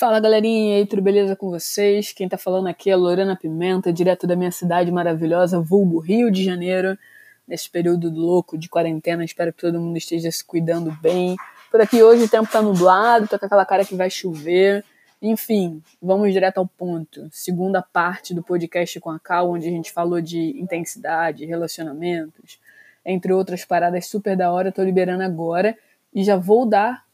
Fala 0.00 0.18
galerinha, 0.18 0.76
e 0.76 0.78
aí, 0.78 0.86
tudo 0.86 1.02
beleza 1.02 1.36
com 1.36 1.50
vocês? 1.50 2.10
Quem 2.10 2.26
tá 2.26 2.38
falando 2.38 2.68
aqui 2.68 2.88
é 2.88 2.96
Lorena 2.96 3.36
Pimenta, 3.36 3.92
direto 3.92 4.26
da 4.26 4.34
minha 4.34 4.50
cidade 4.50 4.90
maravilhosa, 4.90 5.60
vulgo 5.60 5.98
Rio 5.98 6.30
de 6.30 6.42
Janeiro, 6.42 6.96
nesse 7.46 7.68
período 7.68 8.08
louco 8.08 8.56
de 8.56 8.66
quarentena. 8.66 9.22
Espero 9.22 9.52
que 9.52 9.60
todo 9.60 9.78
mundo 9.78 9.98
esteja 9.98 10.32
se 10.32 10.42
cuidando 10.42 10.90
bem. 11.02 11.36
Por 11.70 11.82
aqui 11.82 12.02
hoje 12.02 12.24
o 12.24 12.28
tempo 12.30 12.50
tá 12.50 12.62
nublado, 12.62 13.28
tô 13.28 13.38
com 13.38 13.44
aquela 13.44 13.66
cara 13.66 13.84
que 13.84 13.94
vai 13.94 14.08
chover. 14.08 14.82
Enfim, 15.20 15.82
vamos 16.00 16.32
direto 16.32 16.56
ao 16.56 16.66
ponto. 16.66 17.28
Segunda 17.30 17.82
parte 17.82 18.32
do 18.32 18.42
podcast 18.42 18.98
com 19.00 19.10
a 19.10 19.20
Cal, 19.20 19.50
onde 19.50 19.68
a 19.68 19.70
gente 19.70 19.92
falou 19.92 20.22
de 20.22 20.58
intensidade, 20.58 21.44
relacionamentos, 21.44 22.58
entre 23.04 23.34
outras 23.34 23.66
paradas 23.66 24.06
super 24.06 24.34
da 24.34 24.50
hora. 24.50 24.72
Tô 24.72 24.82
liberando 24.82 25.24
agora 25.24 25.76
e 26.14 26.24
já 26.24 26.38
vou 26.38 26.64
dar 26.64 27.04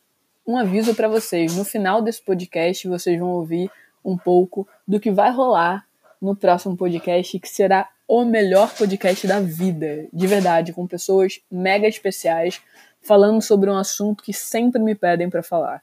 um 0.47 0.57
aviso 0.57 0.95
para 0.95 1.09
vocês. 1.09 1.57
No 1.57 1.65
final 1.65 2.01
desse 2.01 2.23
podcast, 2.23 2.87
vocês 2.87 3.19
vão 3.19 3.31
ouvir 3.31 3.71
um 4.05 4.17
pouco 4.17 4.67
do 4.87 5.01
que 5.01 5.11
vai 5.11 5.31
rolar 5.31 5.87
no 6.21 6.37
próximo 6.37 6.77
podcast, 6.77 7.39
que 7.39 7.49
será 7.49 7.89
o 8.09 8.25
melhor 8.25 8.73
podcast 8.75 9.27
da 9.27 9.41
vida, 9.41 10.07
de 10.13 10.27
verdade, 10.27 10.73
com 10.73 10.87
pessoas 10.87 11.41
mega 11.51 11.89
especiais 11.89 12.63
falando 13.03 13.43
sobre 13.43 13.71
um 13.71 13.77
assunto 13.77 14.23
que 14.23 14.33
sempre 14.33 14.81
me 14.81 14.95
pedem 14.95 15.29
para 15.29 15.43
falar. 15.43 15.83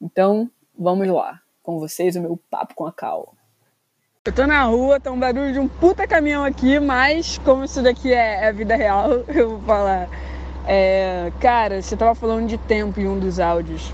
Então, 0.00 0.50
vamos 0.78 1.08
lá. 1.08 1.40
Com 1.62 1.80
vocês, 1.80 2.14
o 2.14 2.20
meu 2.20 2.38
papo 2.48 2.74
com 2.74 2.86
a 2.86 2.92
Cal. 2.92 3.34
Eu 4.24 4.32
tô 4.32 4.46
na 4.46 4.62
rua, 4.64 5.00
tá 5.00 5.10
um 5.10 5.18
barulho 5.18 5.52
de 5.52 5.58
um 5.58 5.68
puta 5.68 6.06
caminhão 6.06 6.44
aqui, 6.44 6.78
mas 6.80 7.38
como 7.38 7.64
isso 7.64 7.82
daqui 7.82 8.12
é, 8.12 8.44
é 8.44 8.52
vida 8.52 8.74
real, 8.76 9.10
eu 9.28 9.50
vou 9.50 9.60
falar. 9.62 10.08
É, 10.66 11.30
cara, 11.38 11.80
você 11.80 11.96
tava 11.96 12.14
falando 12.14 12.48
de 12.48 12.58
tempo 12.58 12.98
em 12.98 13.06
um 13.06 13.18
dos 13.18 13.38
áudios. 13.38 13.92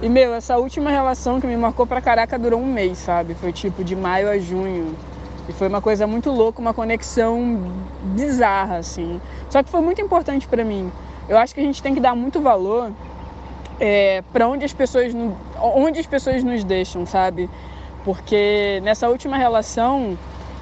E, 0.00 0.08
meu, 0.08 0.32
essa 0.32 0.56
última 0.56 0.90
relação 0.90 1.40
que 1.40 1.46
me 1.46 1.56
marcou 1.56 1.86
pra 1.86 2.00
caraca 2.00 2.38
durou 2.38 2.60
um 2.60 2.72
mês, 2.72 2.98
sabe? 2.98 3.34
Foi 3.34 3.52
tipo 3.52 3.82
de 3.82 3.96
maio 3.96 4.30
a 4.30 4.38
junho. 4.38 4.96
E 5.48 5.52
foi 5.52 5.66
uma 5.68 5.82
coisa 5.82 6.06
muito 6.06 6.30
louca, 6.30 6.60
uma 6.60 6.72
conexão 6.72 7.60
bizarra, 8.02 8.76
assim. 8.76 9.20
Só 9.50 9.62
que 9.64 9.68
foi 9.68 9.80
muito 9.80 10.00
importante 10.00 10.46
para 10.46 10.64
mim. 10.64 10.92
Eu 11.28 11.36
acho 11.36 11.52
que 11.52 11.60
a 11.60 11.64
gente 11.64 11.82
tem 11.82 11.92
que 11.92 12.00
dar 12.00 12.14
muito 12.14 12.40
valor 12.40 12.92
é, 13.80 14.22
para 14.32 14.46
onde 14.46 14.64
as 14.64 14.72
pessoas 14.72 15.12
onde 15.60 15.98
as 15.98 16.06
pessoas 16.06 16.44
nos 16.44 16.62
deixam, 16.62 17.04
sabe? 17.04 17.50
Porque 18.04 18.80
nessa 18.84 19.08
última 19.08 19.36
relação, 19.36 20.16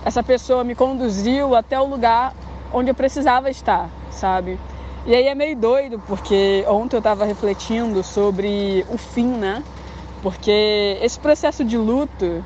essa 0.05 0.23
pessoa 0.23 0.65
me 0.65 0.75
conduziu 0.75 1.55
até 1.55 1.79
o 1.79 1.85
lugar 1.85 2.33
onde 2.73 2.91
eu 2.91 2.95
precisava 2.95 3.51
estar, 3.51 3.91
sabe? 4.11 4.59
E 5.07 5.15
aí 5.15 5.27
é 5.27 5.35
meio 5.35 5.57
doido, 5.57 6.03
porque 6.07 6.65
ontem 6.69 6.97
eu 6.97 6.99
estava 6.99 7.25
refletindo 7.25 8.03
sobre 8.03 8.85
o 8.91 8.99
fim, 8.99 9.27
né? 9.27 9.63
Porque 10.23 10.99
esse 11.01 11.19
processo 11.19 11.65
de 11.65 11.79
luto, 11.79 12.45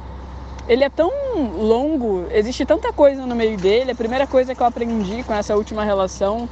ele 0.69 0.84
é 0.84 0.91
tão 0.91 1.11
longo, 1.58 2.27
existe 2.30 2.64
tanta 2.64 2.92
coisa 2.92 3.27
no 3.27 3.34
meio 3.34 3.56
dele. 3.56 3.91
A 3.91 3.95
primeira 3.95 4.27
coisa 4.27 4.55
que 4.55 4.62
eu 4.62 4.67
aprendi 4.67 5.23
com 5.25 5.34
essa 5.34 5.56
última 5.56 5.83
relação 5.83 6.48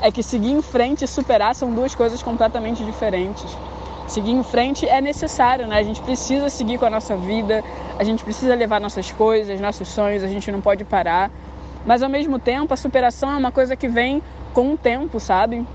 é 0.00 0.10
que 0.10 0.22
seguir 0.22 0.52
em 0.52 0.62
frente 0.62 1.04
e 1.04 1.08
superar 1.08 1.54
são 1.54 1.72
duas 1.72 1.94
coisas 1.94 2.22
completamente 2.22 2.82
diferentes. 2.84 3.54
Seguir 4.06 4.32
em 4.32 4.42
frente 4.42 4.88
é 4.88 5.00
necessário, 5.00 5.66
né? 5.66 5.76
A 5.76 5.82
gente 5.82 6.00
precisa 6.00 6.48
seguir 6.48 6.78
com 6.78 6.86
a 6.86 6.90
nossa 6.90 7.16
vida, 7.16 7.62
a 7.98 8.04
gente 8.04 8.24
precisa 8.24 8.54
levar 8.54 8.80
nossas 8.80 9.12
coisas, 9.12 9.60
nossos 9.60 9.88
sonhos, 9.88 10.24
a 10.24 10.28
gente 10.28 10.50
não 10.50 10.60
pode 10.60 10.84
parar. 10.84 11.30
Mas 11.84 12.02
ao 12.02 12.08
mesmo 12.08 12.38
tempo, 12.38 12.72
a 12.72 12.76
superação 12.76 13.30
é 13.30 13.36
uma 13.36 13.52
coisa 13.52 13.76
que 13.76 13.88
vem 13.88 14.22
com 14.52 14.72
o 14.72 14.76
tempo, 14.76 15.20
sabe? 15.20 15.66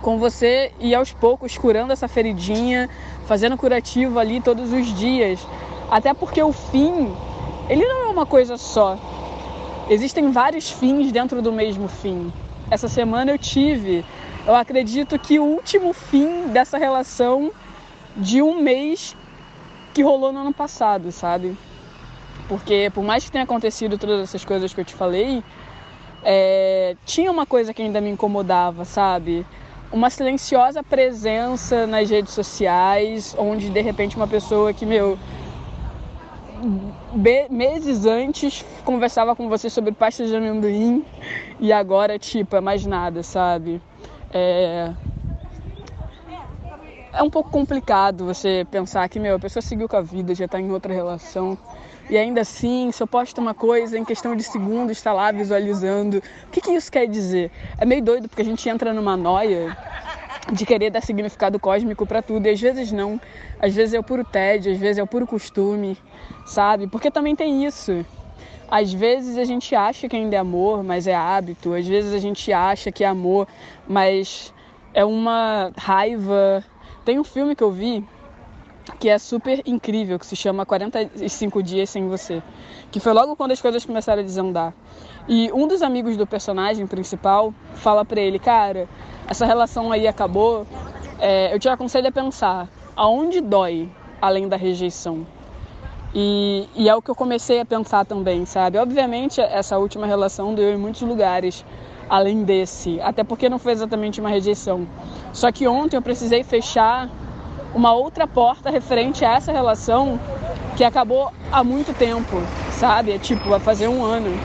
Com 0.00 0.18
você 0.18 0.72
e 0.80 0.94
aos 0.94 1.12
poucos 1.12 1.56
curando 1.56 1.92
essa 1.92 2.08
feridinha, 2.08 2.88
fazendo 3.26 3.56
curativo 3.56 4.18
ali 4.18 4.40
todos 4.40 4.72
os 4.72 4.86
dias. 4.96 5.46
Até 5.90 6.14
porque 6.14 6.42
o 6.42 6.52
fim, 6.52 7.14
ele 7.68 7.84
não 7.84 8.06
é 8.06 8.08
uma 8.10 8.26
coisa 8.26 8.56
só. 8.56 8.98
Existem 9.88 10.30
vários 10.30 10.70
fins 10.70 11.10
dentro 11.10 11.42
do 11.42 11.52
mesmo 11.52 11.88
fim. 11.88 12.32
Essa 12.70 12.88
semana 12.88 13.32
eu 13.32 13.38
tive, 13.38 14.04
eu 14.46 14.54
acredito 14.54 15.18
que 15.18 15.38
o 15.38 15.44
último 15.44 15.92
fim 15.92 16.46
dessa 16.48 16.78
relação 16.78 17.50
de 18.16 18.40
um 18.40 18.60
mês 18.60 19.16
que 19.92 20.02
rolou 20.02 20.32
no 20.32 20.40
ano 20.40 20.54
passado, 20.54 21.10
sabe? 21.10 21.56
Porque 22.48 22.90
por 22.94 23.02
mais 23.02 23.24
que 23.24 23.30
tenha 23.30 23.44
acontecido 23.44 23.98
todas 23.98 24.20
essas 24.20 24.44
coisas 24.44 24.72
que 24.72 24.80
eu 24.80 24.84
te 24.84 24.94
falei, 24.94 25.42
é, 26.22 26.96
tinha 27.04 27.30
uma 27.30 27.46
coisa 27.46 27.72
que 27.72 27.82
ainda 27.82 28.00
me 28.00 28.10
incomodava, 28.10 28.84
sabe? 28.84 29.46
Uma 29.92 30.10
silenciosa 30.10 30.82
presença 30.82 31.86
nas 31.86 32.08
redes 32.08 32.32
sociais, 32.32 33.34
onde 33.38 33.70
de 33.70 33.80
repente 33.80 34.16
uma 34.16 34.28
pessoa 34.28 34.72
que, 34.72 34.86
meu, 34.86 35.18
meses 37.50 38.04
antes 38.04 38.64
conversava 38.84 39.34
com 39.34 39.48
você 39.48 39.70
sobre 39.70 39.92
pasta 39.92 40.26
de 40.26 40.36
amendoim 40.36 41.04
e 41.58 41.72
agora, 41.72 42.18
tipo, 42.18 42.54
é 42.54 42.60
mais 42.60 42.84
nada, 42.84 43.22
sabe? 43.22 43.80
É, 44.32 44.92
é 47.12 47.22
um 47.22 47.30
pouco 47.30 47.50
complicado 47.50 48.24
você 48.24 48.66
pensar 48.70 49.08
que, 49.08 49.18
meu, 49.18 49.36
a 49.36 49.38
pessoa 49.38 49.62
seguiu 49.62 49.88
com 49.88 49.96
a 49.96 50.02
vida, 50.02 50.34
já 50.34 50.44
está 50.44 50.60
em 50.60 50.70
outra 50.70 50.92
relação 50.92 51.58
e 52.08 52.16
ainda 52.16 52.40
assim, 52.40 52.90
se 52.92 53.02
eu 53.02 53.06
posto 53.06 53.40
uma 53.40 53.54
coisa, 53.54 53.98
em 53.98 54.04
questão 54.04 54.34
de 54.34 54.42
segundos 54.42 54.96
está 54.96 55.12
lá 55.12 55.30
visualizando. 55.30 56.18
O 56.18 56.50
que, 56.50 56.60
que 56.60 56.72
isso 56.72 56.90
quer 56.90 57.06
dizer? 57.06 57.50
É 57.78 57.84
meio 57.84 58.02
doido 58.02 58.28
porque 58.28 58.42
a 58.42 58.44
gente 58.44 58.68
entra 58.68 58.92
numa 58.92 59.16
noia 59.16 59.76
de 60.52 60.66
querer 60.66 60.90
dar 60.90 61.02
significado 61.02 61.58
cósmico 61.60 62.06
para 62.06 62.22
tudo 62.22 62.46
e 62.46 62.50
às 62.50 62.60
vezes 62.60 62.90
não. 62.90 63.20
Às 63.60 63.74
vezes 63.74 63.94
é 63.94 63.98
o 63.98 64.02
puro 64.02 64.24
tédio, 64.24 64.72
às 64.72 64.78
vezes 64.78 64.98
é 64.98 65.02
o 65.02 65.06
puro 65.06 65.26
costume, 65.26 65.96
sabe? 66.46 66.86
Porque 66.86 67.10
também 67.10 67.36
tem 67.36 67.64
isso. 67.64 68.04
Às 68.68 68.92
vezes 68.92 69.36
a 69.36 69.44
gente 69.44 69.74
acha 69.74 70.08
que 70.08 70.16
ainda 70.16 70.36
é 70.36 70.38
amor, 70.38 70.82
mas 70.82 71.06
é 71.06 71.14
hábito. 71.14 71.74
Às 71.74 71.86
vezes 71.86 72.14
a 72.14 72.18
gente 72.18 72.52
acha 72.52 72.90
que 72.90 73.04
é 73.04 73.06
amor, 73.06 73.46
mas 73.86 74.52
é 74.94 75.04
uma 75.04 75.72
raiva. 75.76 76.64
Tem 77.04 77.18
um 77.18 77.24
filme 77.24 77.54
que 77.54 77.62
eu 77.62 77.70
vi 77.70 78.04
que 78.98 79.08
é 79.08 79.18
super 79.18 79.62
incrível, 79.66 80.18
que 80.18 80.26
se 80.26 80.36
chama 80.36 80.66
45 80.66 81.62
Dias 81.62 81.90
Sem 81.90 82.08
Você, 82.08 82.42
que 82.90 83.00
foi 83.00 83.12
logo 83.12 83.36
quando 83.36 83.52
as 83.52 83.60
coisas 83.60 83.84
começaram 83.84 84.20
a 84.20 84.24
desandar. 84.24 84.74
E 85.28 85.50
um 85.52 85.68
dos 85.68 85.82
amigos 85.82 86.16
do 86.16 86.26
personagem 86.26 86.86
principal 86.86 87.54
fala 87.74 88.04
para 88.04 88.20
ele, 88.20 88.38
cara, 88.38 88.88
essa 89.28 89.46
relação 89.46 89.92
aí 89.92 90.08
acabou, 90.08 90.66
é, 91.18 91.54
eu 91.54 91.58
te 91.58 91.68
aconselho 91.68 92.08
a 92.08 92.12
pensar, 92.12 92.68
aonde 92.96 93.40
dói 93.40 93.88
além 94.20 94.48
da 94.48 94.56
rejeição? 94.56 95.26
E, 96.12 96.68
e, 96.74 96.88
é 96.88 96.94
o 96.94 97.00
que 97.00 97.10
eu 97.10 97.14
comecei 97.14 97.60
a 97.60 97.64
pensar 97.64 98.04
também, 98.04 98.44
sabe? 98.44 98.78
Obviamente, 98.78 99.40
essa 99.40 99.78
última 99.78 100.06
relação 100.06 100.54
deu 100.54 100.72
em 100.72 100.76
muitos 100.76 101.02
lugares, 101.02 101.64
além 102.08 102.42
desse, 102.42 103.00
até 103.00 103.22
porque 103.22 103.48
não 103.48 103.60
foi 103.60 103.72
exatamente 103.72 104.20
uma 104.20 104.28
rejeição. 104.28 104.88
Só 105.32 105.52
que 105.52 105.68
ontem 105.68 105.96
eu 105.96 106.02
precisei 106.02 106.42
fechar 106.42 107.08
uma 107.74 107.92
outra 107.92 108.26
porta 108.26 108.70
referente 108.70 109.24
a 109.24 109.34
essa 109.34 109.52
relação 109.52 110.18
que 110.76 110.84
acabou 110.84 111.32
há 111.52 111.62
muito 111.62 111.92
tempo, 111.92 112.42
sabe? 112.72 113.12
É 113.12 113.18
tipo, 113.18 113.48
vai 113.48 113.60
fazer 113.60 113.88
um 113.88 114.04
ano. 114.04 114.38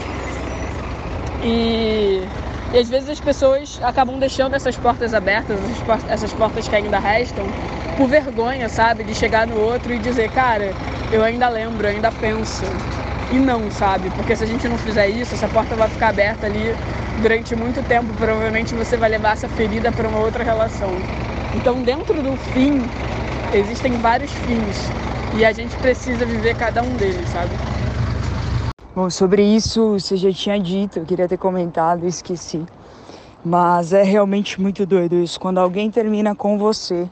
E, 1.41 2.24
e 2.74 2.78
às 2.78 2.90
vezes 2.90 3.09
as 3.09 3.19
pessoas 3.19 3.80
acabam 3.84 4.19
deixando 4.19 4.56
essas 4.56 4.75
portas 4.75 5.14
abertas, 5.14 5.58
essas 6.09 6.34
portas 6.34 6.68
que 6.68 6.75
ainda 6.75 7.00
restam, 7.00 7.46
por 7.97 8.08
vergonha, 8.08 8.68
sabe? 8.68 9.03
De 9.03 9.14
chegar 9.16 9.47
no 9.47 9.58
outro 9.59 9.94
e 9.94 10.00
dizer, 10.00 10.30
cara, 10.31 10.74
eu 11.12 11.24
ainda 11.24 11.47
lembro, 11.47 11.88
eu 11.88 11.91
ainda 11.91 12.12
penso. 12.12 12.66
E 13.31 13.35
não, 13.38 13.72
sabe? 13.72 14.09
Porque 14.12 14.35
se 14.35 14.44
a 14.44 14.47
gente 14.47 14.68
não 14.68 14.78
fizer 14.78 15.08
isso, 15.08 15.34
essa 15.34 15.47
porta 15.47 15.75
vai 15.75 15.88
ficar 15.90 16.09
aberta 16.09 16.46
ali 16.46 16.75
durante 17.22 17.56
muito 17.56 17.81
tempo. 17.88 18.14
Provavelmente 18.14 18.75
você 18.75 18.97
vai 18.97 19.09
levar 19.09 19.34
essa 19.34 19.47
ferida 19.47 19.91
para 19.91 20.08
uma 20.08 20.19
outra 20.19 20.44
relação. 20.44 20.91
Então, 21.56 21.82
dentro 21.84 22.22
do 22.22 22.36
fim, 22.36 22.82
existem 23.54 23.98
vários 24.00 24.32
fins 24.32 24.92
e 25.34 25.46
a 25.46 25.52
gente 25.52 25.76
precisa 25.78 26.26
viver 26.26 26.56
cada 26.56 26.84
um 26.84 26.96
deles, 26.97 27.29
sabe? 27.29 27.52
Bom, 28.96 29.09
sobre 29.09 29.44
isso 29.44 30.00
você 30.00 30.16
já 30.18 30.32
tinha 30.32 30.59
dito, 30.59 31.00
eu 31.00 31.06
queria 31.06 31.28
ter 31.28 31.38
comentado, 31.38 32.06
esqueci. 32.06 32.64
Mas 33.44 33.94
é 33.94 34.03
realmente 34.03 34.59
muito 34.59 34.85
doido 34.85 35.16
isso. 35.16 35.40
Quando 35.40 35.59
alguém 35.59 35.91
termina 35.91 36.35
com 36.35 36.58
você, 36.58 37.09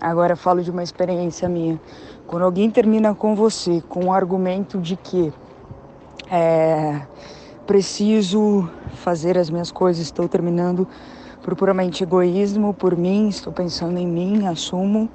agora 0.00 0.36
falo 0.36 0.62
de 0.62 0.70
uma 0.70 0.82
experiência 0.82 1.48
minha, 1.48 1.78
quando 2.26 2.44
alguém 2.44 2.70
termina 2.70 3.14
com 3.14 3.34
você 3.34 3.82
com 3.88 4.06
o 4.06 4.12
argumento 4.12 4.78
de 4.78 4.96
que 4.96 5.32
é, 6.30 7.00
preciso 7.66 8.68
fazer 8.94 9.36
as 9.36 9.50
minhas 9.50 9.70
coisas, 9.70 10.04
estou 10.04 10.28
terminando 10.28 10.86
por 11.48 11.56
puramente 11.56 12.02
egoísmo, 12.02 12.74
por 12.74 12.94
mim, 12.94 13.28
estou 13.28 13.50
pensando 13.50 13.98
em 13.98 14.06
mim, 14.06 14.46
assumo. 14.46 15.08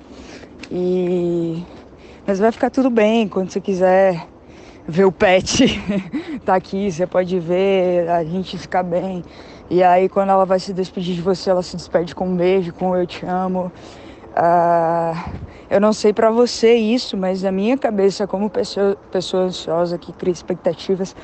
E 0.72 1.64
mas 2.26 2.40
vai 2.40 2.52
ficar 2.52 2.72
tudo 2.72 2.90
bem 2.90 3.28
quando 3.28 3.52
você 3.52 3.62
quiser 3.62 4.26
ver 4.88 5.06
o 5.06 5.12
pet 5.12 5.66
tá 6.44 6.56
aqui, 6.56 6.92
você 6.92 7.06
pode 7.06 7.40
ver, 7.40 8.10
a 8.10 8.24
gente 8.24 8.58
fica 8.58 8.82
bem. 8.82 9.24
E 9.70 9.84
aí 9.84 10.10
quando 10.10 10.30
ela 10.32 10.44
vai 10.44 10.60
se 10.60 10.74
despedir 10.74 11.14
de 11.14 11.22
você, 11.22 11.52
ela 11.52 11.62
se 11.62 11.78
despede 11.78 12.16
com 12.16 12.28
um 12.28 12.36
beijo, 12.36 12.74
com 12.74 12.96
eu 12.98 13.06
te 13.06 13.24
amo. 13.28 13.72
Uh, 14.36 15.44
Eu 15.70 15.80
não 15.80 15.94
sei 15.94 16.14
para 16.14 16.32
você 16.32 16.74
isso, 16.76 17.16
mas 17.16 17.44
na 17.44 17.52
minha 17.52 17.78
cabeça, 17.78 18.28
como 18.28 18.50
pessoa, 18.50 18.98
pessoa 19.12 19.44
ansiosa 19.44 20.00
que 20.00 20.12
cria 20.12 20.34
expectativas, 20.34 21.16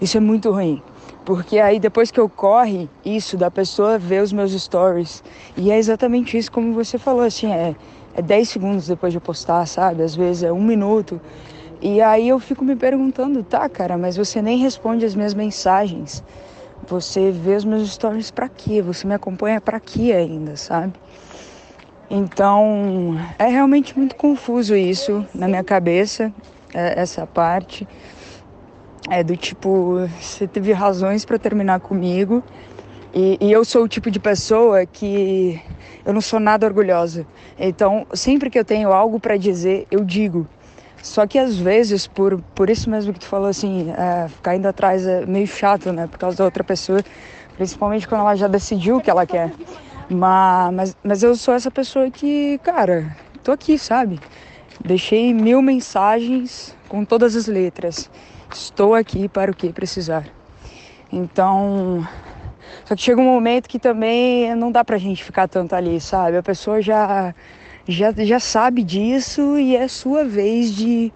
isso 0.00 0.16
é 0.18 0.20
muito 0.20 0.50
ruim. 0.50 0.82
Porque 1.28 1.58
aí 1.58 1.78
depois 1.78 2.10
que 2.10 2.18
ocorre 2.18 2.88
isso 3.04 3.36
da 3.36 3.50
pessoa 3.50 3.98
ver 3.98 4.22
os 4.22 4.32
meus 4.32 4.50
stories, 4.52 5.22
e 5.58 5.70
é 5.70 5.76
exatamente 5.76 6.38
isso 6.38 6.50
como 6.50 6.72
você 6.72 6.96
falou, 6.96 7.20
assim, 7.20 7.52
é, 7.52 7.76
é 8.14 8.22
10 8.22 8.48
segundos 8.48 8.86
depois 8.86 9.12
de 9.12 9.18
eu 9.18 9.20
postar, 9.20 9.66
sabe? 9.66 10.02
Às 10.02 10.14
vezes 10.14 10.44
é 10.44 10.50
um 10.50 10.62
minuto. 10.62 11.20
E 11.82 12.00
aí 12.00 12.30
eu 12.30 12.38
fico 12.38 12.64
me 12.64 12.74
perguntando, 12.74 13.42
tá, 13.42 13.68
cara, 13.68 13.98
mas 13.98 14.16
você 14.16 14.40
nem 14.40 14.56
responde 14.56 15.04
as 15.04 15.14
minhas 15.14 15.34
mensagens. 15.34 16.24
Você 16.86 17.30
vê 17.30 17.56
os 17.56 17.64
meus 17.66 17.90
stories 17.92 18.30
para 18.30 18.48
quê? 18.48 18.80
Você 18.80 19.06
me 19.06 19.12
acompanha 19.12 19.60
para 19.60 19.78
quê 19.78 20.12
ainda, 20.12 20.56
sabe? 20.56 20.94
Então, 22.08 23.18
é 23.38 23.48
realmente 23.48 23.94
muito 23.98 24.16
confuso 24.16 24.74
isso 24.74 25.26
na 25.34 25.46
minha 25.46 25.62
cabeça, 25.62 26.32
é, 26.72 26.98
essa 26.98 27.26
parte. 27.26 27.86
É 29.10 29.22
do 29.24 29.36
tipo, 29.36 30.06
você 30.20 30.46
teve 30.46 30.72
razões 30.72 31.24
para 31.24 31.38
terminar 31.38 31.80
comigo. 31.80 32.42
E, 33.14 33.38
e, 33.40 33.50
eu 33.50 33.64
sou 33.64 33.84
o 33.84 33.88
tipo 33.88 34.10
de 34.10 34.20
pessoa 34.20 34.84
que 34.84 35.60
eu 36.04 36.12
não 36.12 36.20
sou 36.20 36.38
nada 36.38 36.66
orgulhosa. 36.66 37.26
Então, 37.58 38.06
sempre 38.12 38.50
que 38.50 38.58
eu 38.58 38.64
tenho 38.64 38.92
algo 38.92 39.18
para 39.18 39.36
dizer, 39.38 39.86
eu 39.90 40.04
digo. 40.04 40.46
Só 41.02 41.26
que 41.26 41.38
às 41.38 41.56
vezes, 41.56 42.06
por, 42.06 42.40
por 42.54 42.68
isso 42.68 42.90
mesmo 42.90 43.14
que 43.14 43.20
tu 43.20 43.26
falou 43.26 43.48
assim, 43.48 43.92
é, 43.96 44.28
ficar 44.28 44.56
indo 44.56 44.68
atrás 44.68 45.06
é 45.06 45.24
meio 45.24 45.46
chato, 45.46 45.90
né? 45.90 46.06
Por 46.06 46.18
causa 46.18 46.36
da 46.36 46.44
outra 46.44 46.62
pessoa, 46.62 47.02
principalmente 47.56 48.06
quando 48.06 48.20
ela 48.20 48.34
já 48.34 48.46
decidiu 48.46 48.98
o 48.98 49.00
que 49.00 49.08
ela 49.08 49.26
quer. 49.26 49.50
Mas, 50.10 50.74
mas, 50.74 50.96
mas 51.02 51.22
eu 51.22 51.34
sou 51.34 51.54
essa 51.54 51.70
pessoa 51.70 52.10
que, 52.10 52.58
cara, 52.58 53.16
tô 53.42 53.52
aqui, 53.52 53.78
sabe? 53.78 54.20
Deixei 54.84 55.32
mil 55.32 55.62
mensagens 55.62 56.76
com 56.88 57.04
todas 57.04 57.34
as 57.34 57.46
letras. 57.46 58.10
Estou 58.52 58.94
aqui 58.94 59.28
para 59.28 59.50
o 59.50 59.54
que 59.54 59.72
precisar. 59.72 60.26
Então, 61.12 62.06
só 62.84 62.94
que 62.94 63.02
chega 63.02 63.20
um 63.20 63.24
momento 63.24 63.68
que 63.68 63.78
também 63.78 64.54
não 64.54 64.70
dá 64.70 64.84
pra 64.84 64.98
gente 64.98 65.22
ficar 65.22 65.48
tanto 65.48 65.74
ali, 65.74 66.00
sabe? 66.00 66.36
A 66.36 66.42
pessoa 66.42 66.80
já 66.80 67.34
já, 67.88 68.12
já 68.12 68.38
sabe 68.38 68.82
disso 68.82 69.58
e 69.58 69.74
é 69.74 69.88
sua 69.88 70.22
vez 70.22 70.74
de, 70.74 71.10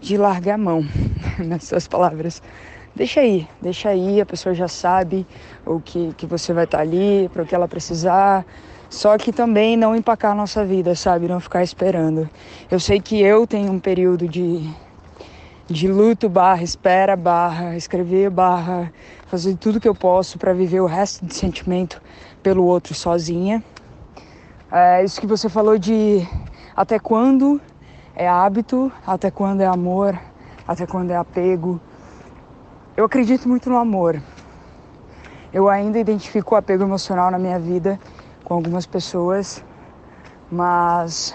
de 0.00 0.16
largar 0.16 0.54
a 0.54 0.58
mão, 0.58 0.84
nessas 1.38 1.88
palavras. 1.88 2.40
Deixa 2.94 3.20
aí, 3.20 3.48
deixa 3.60 3.88
aí, 3.88 4.20
a 4.20 4.26
pessoa 4.26 4.54
já 4.54 4.68
sabe 4.68 5.26
o 5.66 5.80
que, 5.80 6.12
que 6.16 6.26
você 6.26 6.52
vai 6.52 6.64
estar 6.64 6.78
tá 6.78 6.82
ali, 6.82 7.28
para 7.32 7.42
o 7.42 7.46
que 7.46 7.54
ela 7.54 7.66
precisar. 7.66 8.46
Só 8.88 9.16
que 9.16 9.32
também 9.32 9.76
não 9.76 9.94
empacar 9.94 10.32
a 10.32 10.34
nossa 10.34 10.64
vida, 10.64 10.94
sabe? 10.94 11.28
Não 11.28 11.38
ficar 11.40 11.62
esperando. 11.62 12.28
Eu 12.70 12.80
sei 12.80 13.00
que 13.00 13.20
eu 13.20 13.46
tenho 13.46 13.70
um 13.70 13.78
período 13.78 14.28
de, 14.28 14.68
de 15.70 15.86
luto 15.86 16.28
barra 16.28 16.64
espera 16.64 17.14
barra 17.14 17.76
escrever 17.76 18.28
barra 18.28 18.92
fazer 19.28 19.54
tudo 19.54 19.78
que 19.78 19.88
eu 19.88 19.94
posso 19.94 20.36
para 20.36 20.52
viver 20.52 20.80
o 20.80 20.86
resto 20.86 21.24
de 21.24 21.32
sentimento 21.32 22.02
pelo 22.42 22.64
outro 22.64 22.92
sozinha. 22.92 23.62
É 24.72 25.04
isso 25.04 25.20
que 25.20 25.28
você 25.28 25.48
falou 25.48 25.78
de 25.78 26.26
até 26.74 26.98
quando 26.98 27.60
é 28.16 28.28
hábito, 28.28 28.90
até 29.06 29.30
quando 29.30 29.60
é 29.60 29.66
amor, 29.66 30.18
até 30.66 30.86
quando 30.88 31.12
é 31.12 31.16
apego. 31.16 31.80
Eu 32.96 33.04
acredito 33.04 33.48
muito 33.48 33.70
no 33.70 33.76
amor. 33.76 34.20
Eu 35.52 35.68
ainda 35.68 36.00
identifico 36.00 36.56
o 36.56 36.58
apego 36.58 36.82
emocional 36.82 37.30
na 37.30 37.38
minha 37.38 37.60
vida 37.60 37.96
com 38.42 38.54
algumas 38.54 38.86
pessoas, 38.86 39.64
mas 40.50 41.32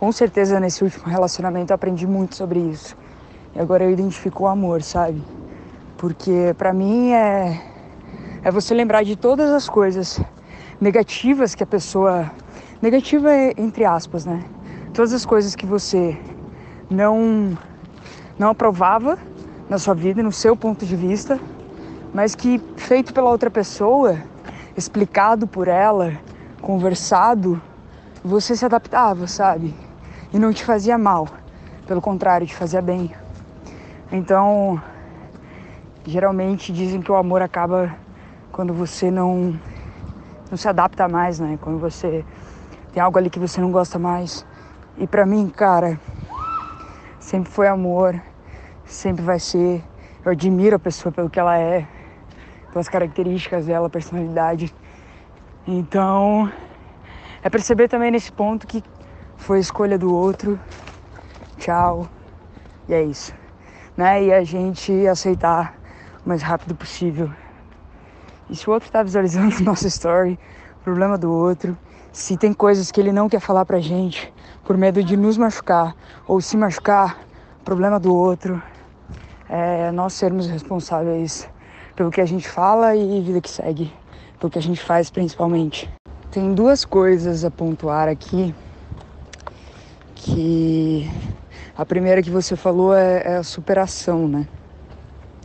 com 0.00 0.10
certeza 0.12 0.58
nesse 0.58 0.82
último 0.82 1.04
relacionamento 1.04 1.74
aprendi 1.74 2.06
muito 2.06 2.36
sobre 2.36 2.58
isso. 2.58 2.96
E 3.56 3.58
agora 3.58 3.84
eu 3.84 3.90
identifico 3.90 4.44
o 4.44 4.46
amor, 4.46 4.82
sabe? 4.82 5.24
Porque 5.96 6.54
para 6.58 6.74
mim 6.74 7.12
é 7.12 7.58
é 8.44 8.50
você 8.50 8.74
lembrar 8.74 9.02
de 9.02 9.16
todas 9.16 9.50
as 9.50 9.66
coisas 9.66 10.20
negativas 10.78 11.54
que 11.54 11.62
a 11.62 11.66
pessoa 11.66 12.30
negativa 12.82 13.32
é 13.32 13.54
entre 13.56 13.86
aspas, 13.86 14.26
né? 14.26 14.44
Todas 14.92 15.14
as 15.14 15.24
coisas 15.24 15.56
que 15.56 15.64
você 15.64 16.18
não 16.90 17.56
não 18.38 18.50
aprovava 18.50 19.18
na 19.70 19.78
sua 19.78 19.94
vida, 19.94 20.22
no 20.22 20.32
seu 20.32 20.54
ponto 20.54 20.84
de 20.84 20.94
vista, 20.94 21.40
mas 22.12 22.34
que 22.34 22.60
feito 22.76 23.14
pela 23.14 23.30
outra 23.30 23.50
pessoa, 23.50 24.18
explicado 24.76 25.46
por 25.46 25.66
ela, 25.66 26.12
conversado, 26.60 27.58
você 28.22 28.54
se 28.54 28.66
adaptava, 28.66 29.26
sabe? 29.26 29.74
E 30.30 30.38
não 30.38 30.52
te 30.52 30.62
fazia 30.62 30.98
mal, 30.98 31.26
pelo 31.86 32.02
contrário, 32.02 32.46
te 32.46 32.54
fazia 32.54 32.82
bem. 32.82 33.10
Então, 34.10 34.80
geralmente 36.04 36.72
dizem 36.72 37.00
que 37.00 37.10
o 37.10 37.16
amor 37.16 37.42
acaba 37.42 37.94
quando 38.52 38.72
você 38.72 39.10
não 39.10 39.58
não 40.50 40.56
se 40.56 40.68
adapta 40.68 41.08
mais, 41.08 41.40
né? 41.40 41.58
Quando 41.60 41.78
você 41.78 42.24
tem 42.92 43.02
algo 43.02 43.18
ali 43.18 43.28
que 43.28 43.38
você 43.38 43.60
não 43.60 43.70
gosta 43.70 43.98
mais. 43.98 44.46
E 44.96 45.06
para 45.06 45.26
mim, 45.26 45.48
cara, 45.48 46.00
sempre 47.18 47.50
foi 47.50 47.66
amor 47.66 48.20
sempre 48.86 49.24
vai 49.24 49.38
ser. 49.38 49.82
Eu 50.24 50.32
admiro 50.32 50.76
a 50.76 50.78
pessoa 50.78 51.12
pelo 51.12 51.28
que 51.28 51.38
ela 51.38 51.58
é, 51.58 51.86
pelas 52.72 52.88
características 52.88 53.66
dela, 53.66 53.90
personalidade. 53.90 54.72
Então, 55.66 56.50
é 57.42 57.50
perceber 57.50 57.88
também 57.88 58.10
nesse 58.10 58.32
ponto 58.32 58.66
que 58.66 58.82
foi 59.36 59.58
escolha 59.58 59.98
do 59.98 60.12
outro. 60.14 60.58
Tchau. 61.58 62.08
E 62.88 62.94
é 62.94 63.02
isso. 63.02 63.34
Né? 63.96 64.24
E 64.24 64.32
a 64.32 64.44
gente 64.44 65.06
aceitar 65.06 65.74
o 66.24 66.28
mais 66.28 66.42
rápido 66.42 66.74
possível. 66.74 67.30
E 68.48 68.54
se 68.54 68.68
o 68.68 68.72
outro 68.72 68.88
está 68.88 69.02
visualizando 69.02 69.58
nossa 69.64 69.88
story, 69.88 70.38
problema 70.84 71.18
do 71.18 71.32
outro, 71.32 71.76
se 72.12 72.36
tem 72.36 72.52
coisas 72.52 72.90
que 72.90 73.00
ele 73.00 73.12
não 73.12 73.28
quer 73.28 73.40
falar 73.40 73.64
pra 73.64 73.80
gente 73.80 74.32
por 74.64 74.76
medo 74.76 75.02
de 75.02 75.16
nos 75.16 75.36
machucar 75.36 75.94
ou 76.26 76.40
se 76.40 76.56
machucar, 76.56 77.18
problema 77.64 77.98
do 77.98 78.14
outro 78.14 78.62
é 79.48 79.90
nós 79.92 80.12
sermos 80.14 80.48
responsáveis 80.48 81.48
pelo 81.94 82.10
que 82.10 82.20
a 82.20 82.26
gente 82.26 82.48
fala 82.48 82.94
e 82.94 83.20
vida 83.20 83.40
que 83.40 83.50
segue, 83.50 83.92
pelo 84.38 84.50
que 84.50 84.58
a 84.58 84.62
gente 84.62 84.80
faz 84.80 85.10
principalmente. 85.10 85.90
Tem 86.30 86.52
duas 86.52 86.84
coisas 86.84 87.44
a 87.44 87.50
pontuar 87.50 88.08
aqui 88.08 88.54
que 90.14 91.10
a 91.76 91.84
primeira 91.84 92.22
que 92.22 92.30
você 92.30 92.56
falou 92.56 92.94
é, 92.94 93.22
é 93.24 93.36
a 93.36 93.42
superação, 93.42 94.26
né? 94.26 94.48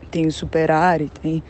Tem 0.10 0.26
o 0.26 0.32
superar 0.32 1.02
e 1.02 1.10
tem 1.10 1.44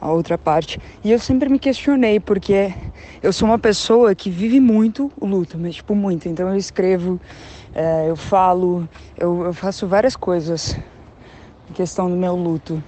a 0.00 0.10
outra 0.10 0.36
parte. 0.36 0.80
E 1.04 1.10
eu 1.10 1.18
sempre 1.18 1.48
me 1.48 1.58
questionei, 1.58 2.18
porque 2.18 2.74
eu 3.22 3.32
sou 3.32 3.48
uma 3.48 3.58
pessoa 3.58 4.14
que 4.14 4.28
vive 4.28 4.58
muito 4.58 5.12
o 5.20 5.26
luto, 5.26 5.56
mas 5.56 5.76
tipo 5.76 5.94
muito. 5.94 6.28
Então 6.28 6.48
eu 6.48 6.56
escrevo, 6.56 7.20
é, 7.74 8.08
eu 8.08 8.16
falo, 8.16 8.88
eu, 9.16 9.44
eu 9.44 9.52
faço 9.52 9.86
várias 9.86 10.16
coisas 10.16 10.76
em 11.70 11.72
questão 11.72 12.10
do 12.10 12.16
meu 12.16 12.34
luto. 12.34 12.82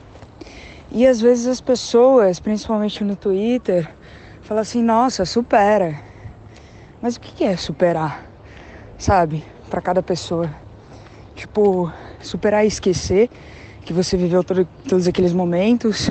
E 0.91 1.07
às 1.07 1.21
vezes 1.21 1.47
as 1.47 1.61
pessoas, 1.61 2.41
principalmente 2.41 3.05
no 3.05 3.15
Twitter, 3.15 3.89
falam 4.43 4.63
assim: 4.63 4.83
nossa, 4.83 5.25
supera. 5.25 6.01
Mas 7.01 7.17
o 7.17 7.21
que 7.21 7.45
é 7.45 7.57
superar? 7.57 8.27
Sabe? 8.99 9.45
Para 9.71 9.81
cada 9.81 10.03
pessoa. 10.03 10.51
Tipo, 11.41 11.91
superar 12.21 12.67
e 12.67 12.69
esquecer 12.69 13.31
que 13.87 13.95
você 13.95 14.15
viveu 14.15 14.45
todo, 14.45 14.69
todos 14.87 15.09
aqueles 15.09 15.33
momentos 15.33 16.11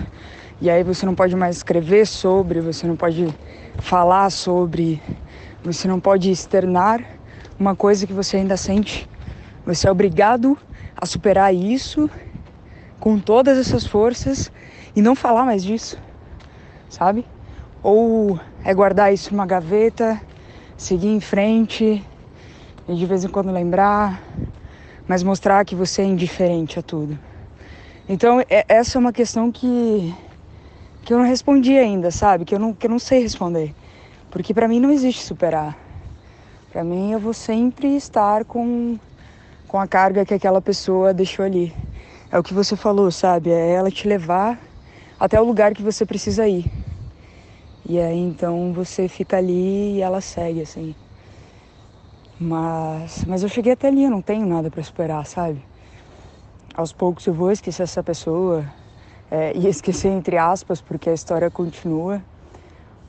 e 0.60 0.72
aí 0.72 0.84
você 0.84 1.06
não 1.06 1.14
pode 1.14 1.36
mais 1.36 1.58
escrever 1.58 2.08
sobre, 2.08 2.60
você 2.60 2.88
não 2.88 2.96
pode 2.96 3.28
falar 3.78 4.32
sobre, 4.32 5.00
você 5.64 5.88
não 5.88 6.00
pode 6.00 6.32
externar 6.32 7.06
uma 7.60 7.76
coisa 7.76 8.08
que 8.08 8.12
você 8.12 8.38
ainda 8.38 8.58
sente. 8.58 9.08
Você 9.68 9.88
é 9.88 9.92
obrigado 9.92 10.58
a 10.98 11.06
superar 11.06 11.54
isso 11.54 12.10
com 13.00 13.20
todas 13.20 13.56
essas 13.60 13.86
forças 13.86 14.52
e 14.96 15.02
não 15.02 15.14
falar 15.14 15.46
mais 15.46 15.64
disso, 15.64 15.96
sabe? 16.90 17.24
Ou 17.84 18.40
é 18.64 18.74
guardar 18.74 19.14
isso 19.14 19.32
numa 19.32 19.46
gaveta, 19.46 20.20
seguir 20.76 21.10
em 21.10 21.22
frente 21.22 22.04
e 22.88 22.96
de 22.96 23.06
vez 23.06 23.24
em 23.24 23.30
quando 23.30 23.52
lembrar, 23.52 24.20
mas 25.10 25.24
mostrar 25.24 25.66
que 25.66 25.75
você 25.75 26.04
é 26.04 26.06
indiferente 26.06 26.80
a 26.80 26.82
tudo. 26.82 27.20
Então, 28.08 28.39
é, 28.42 28.63
essa 28.70 28.98
é 28.98 29.00
uma 29.00 29.12
questão 29.12 29.51
que, 29.51 30.16
que 31.04 31.12
eu 31.12 31.18
não 31.18 31.25
respondi 31.25 31.78
ainda, 31.78 32.12
sabe? 32.12 32.46
Que 32.46 32.56
eu 32.56 32.60
não, 32.60 32.74
que 32.74 32.86
eu 32.86 32.92
não 32.92 33.00
sei 33.00 33.22
responder. 33.22 33.75
Porque 34.32 34.54
para 34.54 34.68
mim 34.68 34.80
não 34.80 34.92
existe 34.92 35.24
superar. 35.24 35.78
Para 36.72 36.84
mim 36.84 37.12
eu 37.12 37.20
vou 37.20 37.34
sempre 37.34 37.96
estar 37.98 38.46
com, 38.46 38.98
com 39.68 39.80
a 39.80 39.88
carga 39.88 40.24
que 40.24 40.34
aquela 40.34 40.62
pessoa 40.62 41.13
deixou 41.13 41.44
ali 41.44 41.74
é 42.32 42.38
o 42.38 42.44
que 42.44 42.54
você 42.54 42.75
falou, 42.75 43.10
sabe? 43.10 43.50
É 43.50 43.72
ela 43.72 43.89
te 43.89 44.08
levar 44.08 44.60
até 45.20 45.42
o 45.42 45.44
lugar 45.44 45.74
que 45.74 45.82
você 45.82 46.06
precisa 46.06 46.48
ir. 46.48 46.66
E 47.88 48.00
aí 48.00 48.20
então 48.20 48.72
você 48.72 49.08
fica 49.08 49.38
ali 49.38 49.96
e 49.96 50.01
ela 50.01 50.22
segue, 50.22 50.62
assim. 50.62 50.96
Mas, 52.39 53.25
mas 53.25 53.43
eu 53.43 53.50
cheguei 53.50 53.74
até 53.74 53.89
ali, 53.89 54.03
eu 54.03 54.10
não 54.10 54.22
tenho 54.22 54.46
nada 54.46 54.72
para 54.72 54.79
esperar, 54.79 55.25
sabe? 55.25 55.62
Aos 56.74 56.93
poucos 56.93 57.25
eu 57.25 57.34
vou 57.34 57.51
esquecer 57.51 57.84
essa 57.84 58.01
pessoa 58.01 58.65
é, 59.29 59.51
e 59.55 59.67
esquecer 59.67 60.08
entre 60.08 60.38
aspas, 60.38 60.79
porque 60.79 61.10
a 61.10 61.13
história 61.13 61.51
continua. 61.51 62.24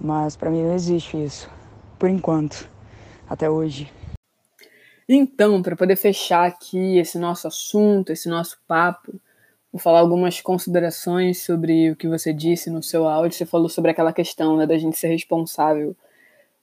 Mas 0.00 0.34
para 0.34 0.50
mim 0.50 0.62
não 0.62 0.74
existe 0.74 1.22
isso, 1.22 1.48
por 1.98 2.08
enquanto, 2.08 2.68
até 3.28 3.48
hoje. 3.48 3.92
Então, 5.08 5.60
para 5.62 5.76
poder 5.76 5.96
fechar 5.96 6.46
aqui 6.46 6.98
esse 6.98 7.18
nosso 7.18 7.46
assunto, 7.46 8.10
esse 8.10 8.28
nosso 8.28 8.58
papo, 8.66 9.12
vou 9.72 9.80
falar 9.80 10.00
algumas 10.00 10.40
considerações 10.40 11.44
sobre 11.44 11.90
o 11.90 11.96
que 11.96 12.08
você 12.08 12.32
disse 12.32 12.70
no 12.70 12.82
seu 12.82 13.06
áudio. 13.06 13.36
Você 13.36 13.44
falou 13.44 13.68
sobre 13.68 13.90
aquela 13.90 14.12
questão 14.12 14.56
né, 14.56 14.66
da 14.66 14.78
gente 14.78 14.96
ser 14.96 15.08
responsável 15.08 15.94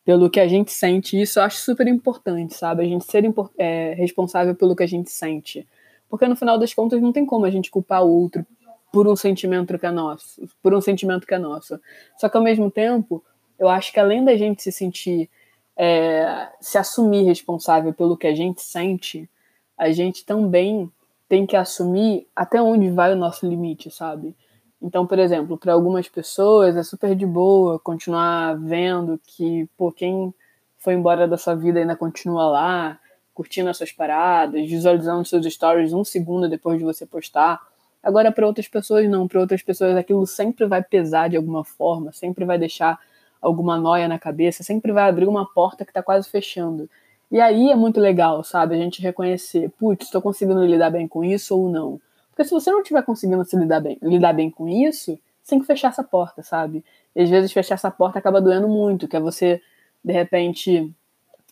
pelo 0.08 0.30
que 0.30 0.40
a 0.40 0.48
gente 0.48 0.72
sente. 0.72 1.22
Isso 1.22 1.38
eu 1.38 1.44
acho 1.44 1.58
super 1.58 1.86
importante, 1.86 2.54
sabe? 2.54 2.82
A 2.82 2.86
gente 2.86 3.04
ser 3.04 3.26
é, 3.58 3.94
responsável 3.94 4.56
pelo 4.56 4.74
que 4.74 4.84
a 4.84 4.88
gente 4.88 5.12
sente. 5.12 5.68
Porque 6.10 6.26
no 6.26 6.36
final 6.38 6.58
das 6.58 6.74
contas 6.74 7.02
não 7.02 7.12
tem 7.12 7.26
como 7.26 7.44
a 7.44 7.52
gente 7.52 7.70
culpar 7.70 8.06
o 8.06 8.10
outro 8.10 8.46
por 8.90 9.06
um 9.06 9.18
sentimento 9.18 9.78
que 9.78 9.86
é 9.86 9.92
nosso, 9.92 10.48
por 10.64 10.74
um 10.74 10.80
sentimento 10.80 11.28
que 11.28 11.34
é 11.34 11.38
nosso. 11.38 11.78
Só 12.18 12.30
que 12.30 12.38
ao 12.38 12.42
mesmo 12.42 12.72
tempo, 12.72 13.22
eu 13.60 13.68
acho 13.68 13.92
que 13.92 14.00
além 14.00 14.24
da 14.24 14.38
gente 14.38 14.64
se 14.64 14.72
sentir 14.72 15.30
é, 15.76 16.52
se 16.62 16.78
assumir 16.78 17.26
responsável 17.26 17.94
pelo 17.94 18.16
que 18.16 18.28
a 18.28 18.34
gente 18.34 18.62
sente, 18.62 19.30
a 19.78 19.92
gente 19.92 20.24
também 20.24 20.90
tem 21.28 21.46
que 21.46 21.58
assumir 21.58 22.26
até 22.34 22.62
onde 22.62 22.90
vai 22.90 23.12
o 23.12 23.18
nosso 23.18 23.46
limite, 23.46 23.92
sabe? 23.92 24.34
Então, 24.82 25.08
por 25.08 25.18
exemplo, 25.18 25.58
para 25.58 25.74
algumas 25.74 26.08
pessoas 26.08 26.76
é 26.76 26.84
super 26.84 27.16
de 27.16 27.26
boa 27.26 27.80
continuar 27.80 28.58
vendo 28.58 29.20
que, 29.26 29.68
pô, 29.76 29.92
quem 29.92 30.34
foi 30.78 30.94
embora 30.94 31.28
da 31.28 31.38
sua 31.38 31.56
vida 31.56 31.80
ainda 31.80 31.96
continua 31.96 32.46
lá, 32.46 33.00
curtindo 33.34 33.70
as 33.70 33.78
suas 33.78 33.92
paradas, 33.92 34.62
visualizando 34.70 35.26
seus 35.26 35.46
stories 35.52 35.94
um 35.94 36.04
segundo 36.04 36.48
depois 36.48 36.78
de 36.78 36.84
você 36.84 37.06
postar. 37.06 37.60
Agora, 38.02 38.32
para 38.32 38.46
outras 38.48 38.68
pessoas, 38.68 39.10
não. 39.10 39.28
Para 39.28 39.40
outras 39.40 39.62
pessoas, 39.62 39.96
aquilo 39.98 40.26
sempre 40.26 40.66
vai 40.66 40.84
pesar 40.84 41.30
de 41.30 41.38
alguma 41.38 41.64
forma, 41.64 42.12
sempre 42.12 42.46
vai 42.46 42.58
deixar 42.58 43.00
alguma 43.42 43.78
noia 43.78 44.08
na 44.08 44.20
cabeça, 44.20 44.64
sempre 44.64 44.92
vai 44.92 45.10
abrir 45.10 45.28
uma 45.28 45.46
porta 45.46 45.84
que 45.84 45.92
está 45.92 46.02
quase 46.02 46.30
fechando. 46.30 46.90
E 47.30 47.40
aí 47.42 47.70
é 47.70 47.76
muito 47.76 48.00
legal, 48.00 48.44
sabe? 48.44 48.76
A 48.76 48.78
gente 48.78 49.02
reconhecer, 49.02 49.70
putz, 49.78 50.06
estou 50.06 50.22
conseguindo 50.22 50.66
lidar 50.66 50.90
bem 50.90 51.08
com 51.08 51.24
isso 51.24 51.58
ou 51.58 51.70
não. 51.70 52.00
Porque 52.38 52.50
se 52.50 52.52
você 52.52 52.70
não 52.70 52.82
estiver 52.82 53.02
conseguindo 53.02 53.44
se 53.44 53.58
lidar 53.58 53.80
bem, 53.80 53.98
lidar 54.00 54.32
bem 54.32 54.52
com 54.52 54.68
isso, 54.68 55.18
você 55.42 55.50
tem 55.50 55.60
que 55.60 55.66
fechar 55.66 55.88
essa 55.88 56.04
porta, 56.04 56.44
sabe? 56.44 56.86
E 57.16 57.24
às 57.24 57.30
vezes 57.32 57.52
fechar 57.52 57.74
essa 57.74 57.90
porta 57.90 58.20
acaba 58.20 58.40
doendo 58.40 58.68
muito, 58.68 59.08
que 59.08 59.18
é 59.18 59.20
você, 59.20 59.60
de 60.04 60.14
repente, 60.14 60.94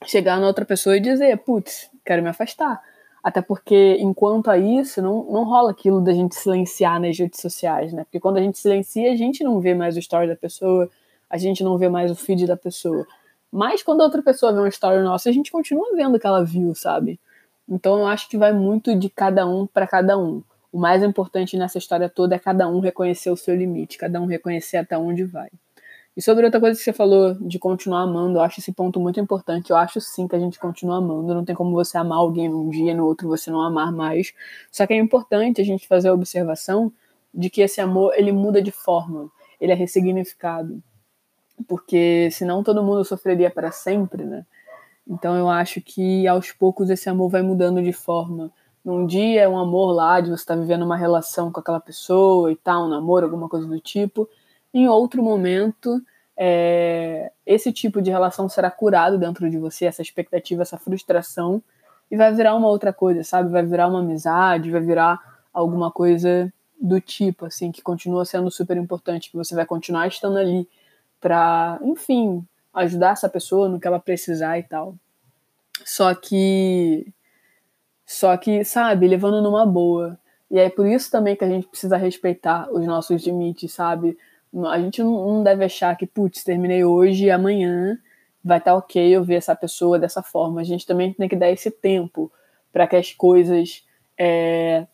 chegar 0.06 0.40
na 0.40 0.46
outra 0.46 0.64
pessoa 0.64 0.96
e 0.96 1.00
dizer, 1.00 1.36
putz, 1.40 1.90
quero 2.06 2.22
me 2.22 2.30
afastar. 2.30 2.84
Até 3.24 3.42
porque, 3.42 3.98
enquanto 4.00 4.52
a 4.52 4.60
isso, 4.60 5.02
não, 5.02 5.24
não 5.24 5.44
rola 5.44 5.72
aquilo 5.72 6.00
da 6.02 6.14
gente 6.14 6.36
silenciar 6.36 7.02
nas 7.02 7.18
redes 7.18 7.42
sociais, 7.42 7.92
né? 7.92 8.04
Porque 8.04 8.20
quando 8.20 8.38
a 8.38 8.42
gente 8.42 8.60
silencia, 8.60 9.12
a 9.12 9.16
gente 9.16 9.44
não 9.44 9.60
vê 9.60 9.74
mais 9.74 9.96
o 9.96 10.00
story 10.00 10.28
da 10.28 10.36
pessoa, 10.36 10.88
a 11.28 11.40
gente 11.40 11.64
não 11.64 11.80
vê 11.80 11.90
mais 11.90 12.12
o 12.12 12.16
feed 12.16 12.46
da 12.46 12.56
pessoa. 12.56 13.08
Mas 13.52 13.82
quando 13.82 14.02
a 14.02 14.04
outra 14.04 14.22
pessoa 14.22 14.54
vê 14.54 14.60
uma 14.60 14.70
story 14.70 15.02
nossa, 15.02 15.30
a 15.30 15.34
gente 15.34 15.52
continua 15.52 15.96
vendo 15.96 16.20
que 16.20 16.28
ela 16.28 16.46
viu, 16.46 16.76
sabe? 16.76 17.20
Então 17.68 18.02
eu 18.02 18.06
acho 18.06 18.30
que 18.30 18.38
vai 18.38 18.54
muito 18.54 18.96
de 18.96 19.10
cada 19.10 19.48
um 19.48 19.66
para 19.66 19.88
cada 19.88 20.16
um. 20.16 20.44
O 20.76 20.78
mais 20.78 21.02
importante 21.02 21.56
nessa 21.56 21.78
história 21.78 22.10
toda 22.10 22.36
é 22.36 22.40
cada 22.40 22.68
um 22.68 22.82
reconhecer 22.82 23.30
o 23.30 23.38
seu 23.38 23.56
limite, 23.56 23.98
cada 23.98 24.20
um 24.20 24.26
reconhecer 24.26 24.76
até 24.76 24.98
onde 24.98 25.24
vai. 25.24 25.50
E 26.18 26.22
sobre 26.22 26.44
outra 26.44 26.60
coisa 26.60 26.78
que 26.78 26.84
você 26.84 26.92
falou 26.92 27.34
de 27.36 27.58
continuar 27.58 28.02
amando, 28.02 28.40
eu 28.40 28.42
acho 28.42 28.60
esse 28.60 28.74
ponto 28.74 29.00
muito 29.00 29.18
importante. 29.18 29.70
Eu 29.70 29.78
acho 29.78 30.02
sim 30.02 30.28
que 30.28 30.36
a 30.36 30.40
gente 30.40 30.60
continua 30.60 30.98
amando. 30.98 31.34
Não 31.34 31.46
tem 31.46 31.56
como 31.56 31.72
você 31.72 31.98
amar 31.98 32.18
alguém 32.18 32.50
num 32.50 32.70
dia 32.70 32.92
e 32.92 32.94
no 32.94 33.06
outro 33.06 33.30
você 33.30 33.50
não 33.50 33.62
amar 33.62 33.90
mais. 33.94 34.34
Só 34.70 34.86
que 34.86 34.92
é 34.92 34.98
importante 34.98 35.62
a 35.62 35.64
gente 35.64 35.88
fazer 35.88 36.10
a 36.10 36.14
observação 36.14 36.92
de 37.34 37.50
que 37.50 37.62
esse 37.62 37.80
amor 37.80 38.14
ele 38.14 38.34
muda 38.34 38.62
de 38.62 38.72
forma, 38.72 39.32
ele 39.62 39.72
é 39.72 39.76
ressignificado 39.76 40.84
porque 41.70 42.30
senão 42.32 42.62
todo 42.62 42.84
mundo 42.84 43.06
sofreria 43.06 43.50
para 43.50 43.72
sempre, 43.72 44.26
né? 44.26 44.46
Então 45.08 45.38
eu 45.38 45.50
acho 45.50 45.80
que 45.82 46.28
aos 46.28 46.52
poucos 46.52 46.90
esse 46.90 47.08
amor 47.10 47.30
vai 47.30 47.42
mudando 47.42 47.82
de 47.82 47.94
forma. 47.94 48.52
Num 48.86 49.08
dia 49.08 49.42
é 49.42 49.50
um 49.50 49.58
amor 49.58 49.92
lá 49.92 50.22
de 50.22 50.30
você 50.30 50.44
estar 50.44 50.54
tá 50.54 50.62
vivendo 50.62 50.84
uma 50.84 50.96
relação 50.96 51.52
com 51.52 51.60
aquela 51.60 51.80
pessoa 51.80 52.52
e 52.52 52.56
tal, 52.56 52.86
um 52.86 52.88
namoro, 52.88 53.26
alguma 53.26 53.50
coisa 53.50 53.66
do 53.66 53.80
tipo. 53.80 54.30
Em 54.72 54.88
outro 54.88 55.24
momento, 55.24 56.00
é, 56.38 57.32
esse 57.48 57.74
tipo 57.74 58.00
de 58.00 58.12
relação 58.12 58.48
será 58.48 58.70
curado 58.70 59.18
dentro 59.18 59.50
de 59.50 59.58
você, 59.58 59.86
essa 59.86 60.04
expectativa, 60.04 60.62
essa 60.62 60.78
frustração, 60.78 61.64
e 62.12 62.16
vai 62.16 62.32
virar 62.32 62.54
uma 62.54 62.68
outra 62.68 62.94
coisa, 62.94 63.24
sabe? 63.24 63.50
Vai 63.50 63.66
virar 63.66 63.88
uma 63.88 64.02
amizade, 64.02 64.70
vai 64.70 64.82
virar 64.82 65.20
alguma 65.52 65.90
coisa 65.90 66.54
do 66.80 67.02
tipo, 67.02 67.48
assim, 67.48 67.72
que 67.72 67.82
continua 67.82 68.24
sendo 68.24 68.52
super 68.52 68.78
importante, 68.78 69.32
que 69.32 69.38
você 69.38 69.56
vai 69.56 69.66
continuar 69.66 70.08
estando 70.08 70.38
ali 70.38 70.70
para, 71.20 71.80
enfim, 71.82 72.46
ajudar 72.72 73.14
essa 73.14 73.28
pessoa 73.28 73.68
no 73.68 73.80
que 73.80 73.88
ela 73.88 74.00
precisar 74.00 74.60
e 74.60 74.64
tal. 74.64 74.94
Só 75.84 76.14
que 76.14 77.12
só 78.06 78.38
que, 78.38 78.64
sabe, 78.64 79.08
levando 79.08 79.42
numa 79.42 79.66
boa. 79.66 80.20
E 80.50 80.60
é 80.60 80.70
por 80.70 80.86
isso 80.86 81.10
também 81.10 81.36
que 81.36 81.44
a 81.44 81.50
gente 81.50 81.68
precisa 81.68 81.98
respeitar 81.98 82.72
os 82.72 82.86
nossos 82.86 83.26
limites, 83.26 83.74
sabe? 83.74 84.18
A 84.68 84.80
gente 84.80 85.04
não 85.04 85.44
deve 85.44 85.66
achar 85.66 85.96
que, 85.98 86.06
putz, 86.06 86.44
terminei 86.44 86.84
hoje 86.84 87.26
e 87.26 87.32
amanhã 87.32 87.98
vai 88.44 88.60
estar 88.60 88.72
tá 88.72 88.78
ok 88.78 89.10
eu 89.10 89.24
ver 89.24 89.36
essa 89.36 89.56
pessoa 89.56 89.98
dessa 89.98 90.22
forma. 90.22 90.62
A 90.62 90.64
gente 90.64 90.86
também 90.86 91.12
tem 91.14 91.28
que 91.28 91.36
dar 91.36 91.50
esse 91.50 91.72
tempo 91.72 92.32
para 92.72 92.86
que 92.86 92.96
as 92.96 93.12
coisas 93.12 93.84
é, 94.18 94.86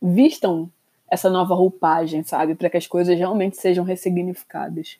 vistam 0.00 0.70
essa 1.10 1.28
nova 1.28 1.54
roupagem, 1.54 2.22
sabe? 2.22 2.54
Para 2.54 2.70
que 2.70 2.76
as 2.76 2.86
coisas 2.86 3.16
realmente 3.16 3.56
sejam 3.56 3.84
ressignificadas. 3.84 4.98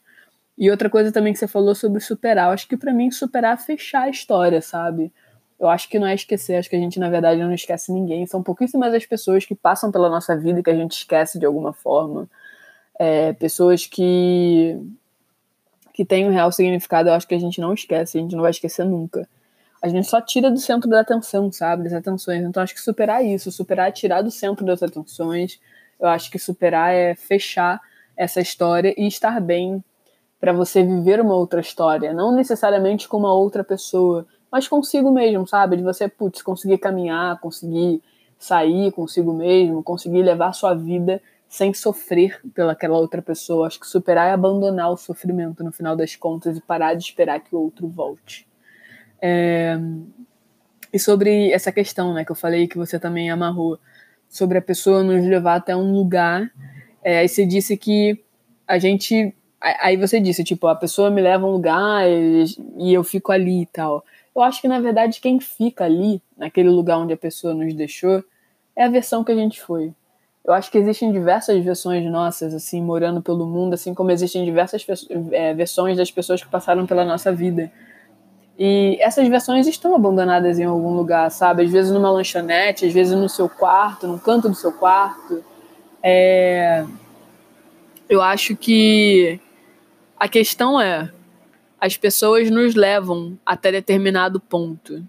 E 0.57 0.71
outra 0.71 0.90
coisa 0.90 1.12
também 1.12 1.33
que 1.33 1.38
você 1.38 1.47
falou 1.47 1.75
sobre 1.75 2.00
superar. 2.00 2.49
Eu 2.49 2.52
acho 2.52 2.69
que 2.69 2.76
para 2.76 2.93
mim 2.93 3.11
superar 3.11 3.55
é 3.55 3.57
fechar 3.61 4.02
a 4.02 4.11
história, 4.11 4.61
sabe? 4.61 5.12
Eu 5.58 5.68
acho 5.68 5.88
que 5.88 5.98
não 5.98 6.06
é 6.06 6.14
esquecer, 6.14 6.56
acho 6.56 6.70
que 6.70 6.76
a 6.76 6.78
gente 6.78 7.00
na 7.00 7.10
verdade 7.10 7.40
não 7.42 7.52
esquece 7.52 7.92
ninguém. 7.92 8.26
São 8.26 8.42
pouquíssimas 8.42 8.94
as 8.94 9.04
pessoas 9.04 9.44
que 9.44 9.54
passam 9.54 9.90
pela 9.90 10.08
nossa 10.08 10.36
vida 10.36 10.60
e 10.60 10.62
que 10.62 10.70
a 10.70 10.76
gente 10.76 10.92
esquece 10.92 11.38
de 11.38 11.46
alguma 11.46 11.72
forma. 11.72 12.28
É, 12.98 13.32
pessoas 13.32 13.86
que 13.86 14.76
que 15.92 16.04
têm 16.04 16.28
um 16.28 16.30
real 16.30 16.52
significado, 16.52 17.08
eu 17.08 17.12
acho 17.12 17.26
que 17.26 17.34
a 17.34 17.40
gente 17.40 17.60
não 17.60 17.74
esquece, 17.74 18.18
a 18.18 18.20
gente 18.20 18.36
não 18.36 18.42
vai 18.42 18.52
esquecer 18.52 18.84
nunca. 18.84 19.28
A 19.82 19.88
gente 19.88 20.06
só 20.06 20.20
tira 20.20 20.48
do 20.48 20.58
centro 20.58 20.88
da 20.88 21.00
atenção, 21.00 21.50
sabe? 21.50 21.84
Das 21.84 21.92
atenções. 21.92 22.42
Então 22.44 22.62
acho 22.62 22.74
que 22.74 22.80
superar 22.80 23.24
isso, 23.24 23.50
superar 23.50 23.88
é 23.88 23.92
tirar 23.92 24.22
do 24.22 24.30
centro 24.30 24.64
das 24.64 24.80
atenções. 24.80 25.60
Eu 25.98 26.08
acho 26.08 26.30
que 26.30 26.38
superar 26.38 26.94
é 26.94 27.16
fechar 27.16 27.80
essa 28.16 28.40
história 28.40 28.94
e 28.96 29.08
estar 29.08 29.40
bem 29.40 29.82
para 30.40 30.52
você 30.52 30.84
viver 30.84 31.20
uma 31.20 31.34
outra 31.34 31.60
história, 31.60 32.12
não 32.12 32.32
necessariamente 32.32 33.08
com 33.08 33.16
uma 33.16 33.32
outra 33.32 33.64
pessoa, 33.64 34.24
mas 34.50 34.67
consigo 34.67 35.11
mesmo, 35.11 35.47
sabe? 35.47 35.76
De 35.76 35.83
você, 35.83 36.09
putz, 36.09 36.43
conseguir 36.43 36.78
caminhar, 36.78 37.38
conseguir 37.40 38.02
sair 38.38 38.93
consigo 38.93 39.33
mesmo, 39.33 39.83
conseguir 39.83 40.23
levar 40.23 40.52
sua 40.52 40.75
vida 40.75 41.21
sem 41.49 41.73
sofrer 41.75 42.40
pelaquela 42.55 42.97
outra 42.99 43.21
pessoa. 43.21 43.67
Acho 43.67 43.81
que 43.81 43.87
superar 43.87 44.28
é 44.28 44.33
abandonar 44.33 44.90
o 44.90 44.97
sofrimento 44.97 45.64
no 45.64 45.73
final 45.73 45.97
das 45.97 46.14
contas 46.14 46.57
e 46.57 46.61
parar 46.61 46.95
de 46.95 47.02
esperar 47.02 47.40
que 47.40 47.55
o 47.55 47.61
outro 47.61 47.88
volte. 47.88 48.47
É... 49.21 49.76
E 50.93 50.99
sobre 50.99 51.50
essa 51.52 51.73
questão, 51.73 52.14
né, 52.14 52.25
que 52.25 52.33
eu 52.33 52.37
falei 52.37 52.67
que 52.67 52.78
você 52.78 52.99
também 52.99 53.31
amarrou, 53.31 53.78
sobre 54.28 54.59
a 54.59 54.62
pessoa 54.62 55.02
nos 55.02 55.26
levar 55.26 55.57
até 55.57 55.75
um 55.75 55.93
lugar. 55.93 56.50
É, 57.02 57.19
aí 57.19 57.28
você 57.28 57.45
disse 57.45 57.76
que 57.76 58.23
a 58.67 58.78
gente 58.78 59.35
Aí 59.61 59.97
você 59.97 60.21
disse, 60.21 60.45
tipo, 60.45 60.69
a 60.69 60.76
pessoa 60.76 61.11
me 61.11 61.21
leva 61.21 61.45
a 61.45 61.49
um 61.49 61.52
lugar 61.52 62.09
e, 62.09 62.45
e 62.78 62.95
eu 62.95 63.02
fico 63.02 63.33
ali 63.33 63.62
e 63.62 63.67
tal. 63.67 64.05
Eu 64.38 64.45
acho 64.45 64.61
que, 64.61 64.68
na 64.68 64.78
verdade, 64.78 65.21
quem 65.21 65.40
fica 65.40 65.85
ali, 65.85 66.23
naquele 66.37 66.71
lugar 66.71 66.99
onde 66.99 67.12
a 67.12 67.16
pessoa 67.16 67.52
nos 67.52 67.75
deixou, 67.75 68.23
é 68.76 68.85
a 68.85 68.88
versão 68.88 69.25
que 69.25 69.33
a 69.33 69.35
gente 69.35 69.61
foi. 69.61 69.92
Eu 70.45 70.54
acho 70.54 70.71
que 70.71 70.78
existem 70.78 71.11
diversas 71.11 71.62
versões 71.62 72.09
nossas, 72.09 72.54
assim, 72.54 72.80
morando 72.80 73.21
pelo 73.21 73.45
mundo, 73.45 73.75
assim 73.75 73.92
como 73.92 74.12
existem 74.12 74.45
diversas 74.45 74.87
é, 75.33 75.52
versões 75.54 75.97
das 75.97 76.12
pessoas 76.12 76.40
que 76.40 76.49
passaram 76.49 76.87
pela 76.87 77.04
nossa 77.04 77.33
vida. 77.33 77.71
E 78.57 78.97
essas 79.00 79.26
versões 79.26 79.66
estão 79.66 79.97
abandonadas 79.97 80.61
em 80.61 80.64
algum 80.64 80.95
lugar, 80.95 81.28
sabe? 81.33 81.64
Às 81.64 81.71
vezes 81.73 81.90
numa 81.90 82.11
lanchonete, 82.11 82.87
às 82.87 82.92
vezes 82.92 83.18
no 83.18 83.28
seu 83.28 83.49
quarto, 83.49 84.07
no 84.07 84.21
canto 84.21 84.49
do 84.49 84.54
seu 84.54 84.73
quarto. 84.73 85.45
É... 86.00 86.87
Eu 88.09 88.23
acho 88.23 88.54
que 88.54 89.40
a 90.16 90.28
questão 90.28 90.80
é: 90.80 91.11
as 91.80 91.97
pessoas 91.97 92.50
nos 92.50 92.75
levam 92.75 93.38
até 93.44 93.70
determinado 93.70 94.40
ponto. 94.40 95.06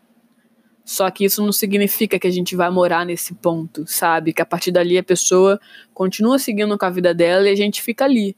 Só 0.86 1.10
que 1.12 1.24
isso 1.24 1.44
não 1.44 1.52
significa 1.52 2.18
que 2.18 2.26
a 2.28 2.32
gente 2.32 2.56
vai 2.56 2.70
morar 2.70 3.06
nesse 3.06 3.36
ponto, 3.36 3.86
sabe? 3.86 4.34
Que 4.34 4.42
a 4.42 4.46
partir 4.46 4.72
dali 4.72 4.98
a 4.98 5.04
pessoa 5.04 5.60
continua 5.94 6.40
seguindo 6.40 6.78
com 6.78 6.86
a 6.86 6.90
vida 6.90 7.14
dela 7.14 7.48
e 7.48 7.52
a 7.52 7.56
gente 7.56 7.82
fica 7.82 8.06
ali, 8.06 8.36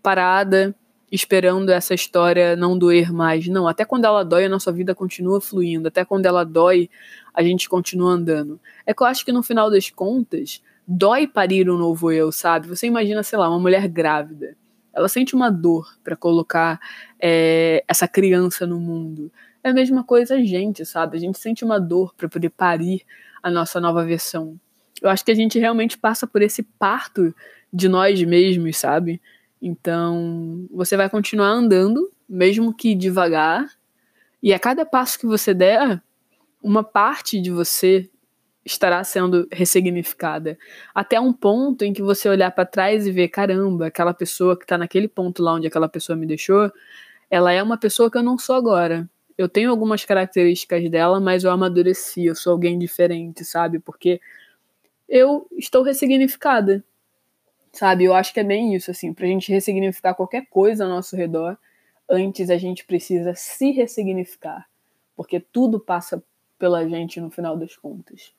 parada, 0.00 0.74
esperando 1.10 1.70
essa 1.70 1.94
história 1.94 2.54
não 2.54 2.78
doer 2.78 3.12
mais. 3.12 3.48
Não, 3.48 3.66
até 3.66 3.84
quando 3.84 4.04
ela 4.04 4.24
dói, 4.24 4.44
a 4.44 4.48
nossa 4.48 4.70
vida 4.70 4.94
continua 4.94 5.40
fluindo. 5.40 5.88
Até 5.88 6.04
quando 6.04 6.26
ela 6.26 6.44
dói, 6.44 6.88
a 7.34 7.42
gente 7.42 7.68
continua 7.68 8.12
andando. 8.12 8.60
É 8.86 8.94
que 8.94 9.02
eu 9.02 9.06
acho 9.06 9.24
que 9.24 9.32
no 9.32 9.42
final 9.42 9.70
das 9.70 9.90
contas, 9.90 10.62
dói 10.86 11.26
parir 11.26 11.68
um 11.68 11.76
novo 11.76 12.12
eu, 12.12 12.30
sabe? 12.30 12.68
Você 12.68 12.86
imagina, 12.86 13.22
sei 13.22 13.38
lá, 13.38 13.48
uma 13.48 13.58
mulher 13.58 13.88
grávida. 13.88 14.56
Ela 14.98 15.08
sente 15.08 15.34
uma 15.34 15.50
dor 15.50 15.96
para 16.02 16.16
colocar 16.16 16.80
é, 17.20 17.84
essa 17.86 18.08
criança 18.08 18.66
no 18.66 18.80
mundo. 18.80 19.32
É 19.62 19.70
a 19.70 19.74
mesma 19.74 20.04
coisa 20.04 20.34
a 20.34 20.42
gente, 20.42 20.84
sabe? 20.84 21.16
A 21.16 21.20
gente 21.20 21.38
sente 21.38 21.64
uma 21.64 21.80
dor 21.80 22.14
para 22.14 22.28
poder 22.28 22.50
parir 22.50 23.02
a 23.42 23.50
nossa 23.50 23.80
nova 23.80 24.04
versão. 24.04 24.58
Eu 25.00 25.08
acho 25.08 25.24
que 25.24 25.30
a 25.30 25.34
gente 25.34 25.58
realmente 25.58 25.96
passa 25.96 26.26
por 26.26 26.42
esse 26.42 26.62
parto 26.62 27.34
de 27.72 27.88
nós 27.88 28.22
mesmos, 28.22 28.76
sabe? 28.76 29.20
Então, 29.60 30.66
você 30.70 30.96
vai 30.96 31.08
continuar 31.08 31.48
andando, 31.48 32.10
mesmo 32.28 32.74
que 32.74 32.94
devagar, 32.94 33.66
e 34.42 34.52
a 34.52 34.58
cada 34.58 34.86
passo 34.86 35.18
que 35.18 35.26
você 35.26 35.52
der, 35.52 36.02
uma 36.62 36.82
parte 36.82 37.40
de 37.40 37.50
você 37.50 38.08
estará 38.70 39.02
sendo 39.04 39.46
ressignificada. 39.52 40.58
Até 40.94 41.18
um 41.20 41.32
ponto 41.32 41.84
em 41.84 41.92
que 41.92 42.02
você 42.02 42.28
olhar 42.28 42.50
para 42.50 42.66
trás 42.66 43.06
e 43.06 43.12
ver, 43.12 43.28
caramba, 43.28 43.86
aquela 43.86 44.14
pessoa 44.14 44.56
que 44.56 44.64
está 44.64 44.78
naquele 44.78 45.08
ponto 45.08 45.42
lá 45.42 45.54
onde 45.54 45.66
aquela 45.66 45.88
pessoa 45.88 46.16
me 46.16 46.26
deixou, 46.26 46.70
ela 47.30 47.52
é 47.52 47.62
uma 47.62 47.78
pessoa 47.78 48.10
que 48.10 48.18
eu 48.18 48.22
não 48.22 48.38
sou 48.38 48.56
agora. 48.56 49.08
Eu 49.36 49.48
tenho 49.48 49.70
algumas 49.70 50.04
características 50.04 50.88
dela, 50.90 51.20
mas 51.20 51.44
eu 51.44 51.50
amadureci, 51.50 52.26
eu 52.26 52.34
sou 52.34 52.52
alguém 52.52 52.78
diferente, 52.78 53.44
sabe? 53.44 53.78
Porque 53.78 54.20
eu 55.08 55.46
estou 55.56 55.82
ressignificada 55.82 56.84
sabe? 57.72 58.04
Eu 58.04 58.14
acho 58.14 58.32
que 58.32 58.40
é 58.40 58.44
bem 58.44 58.74
isso, 58.74 58.90
assim, 58.90 59.12
pra 59.12 59.26
gente 59.26 59.52
ressignificar 59.52 60.14
qualquer 60.14 60.46
coisa 60.46 60.84
ao 60.84 60.90
nosso 60.90 61.16
redor, 61.16 61.56
antes 62.08 62.50
a 62.50 62.58
gente 62.58 62.84
precisa 62.84 63.34
se 63.34 63.70
ressignificar, 63.70 64.66
porque 65.16 65.40
tudo 65.40 65.78
passa 65.78 66.22
pela 66.58 66.88
gente 66.88 67.20
no 67.20 67.30
final 67.30 67.56
das 67.56 67.76
contas. 67.76 68.32